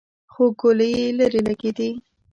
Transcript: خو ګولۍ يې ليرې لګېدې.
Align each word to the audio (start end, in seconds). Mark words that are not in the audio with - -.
خو 0.31 0.43
ګولۍ 0.59 0.91
يې 0.99 1.07
ليرې 1.17 1.41
لګېدې. 1.49 1.89